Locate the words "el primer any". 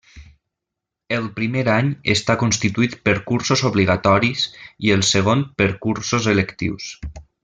1.17-1.91